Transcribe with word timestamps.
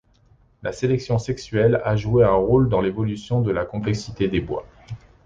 La 0.63 0.71
sélection 0.73 1.19
sexuelle 1.19 1.79
a 1.85 1.95
joué 1.95 2.23
un 2.25 2.33
rôle 2.33 2.69
dans 2.69 2.81
l’évolution 2.81 3.39
de 3.41 3.51
la 3.51 3.65
complexité 3.65 4.27
des 4.27 4.41
bois. 4.41 4.65